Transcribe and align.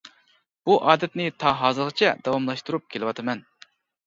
بۇ 0.69 0.77
ئادەتنى 0.93 1.27
تا 1.43 1.51
ھازىرغىچە 1.59 2.15
داۋاملاشتۇرۇپ 2.29 2.89
كېلىۋاتىمەن. 2.97 3.47